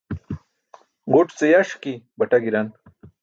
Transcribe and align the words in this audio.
Ġuṭ 1.11 1.29
ce 1.37 1.45
yaṣki 1.51 1.93
baṭa 2.17 2.37
gi̇ran. 2.43 2.67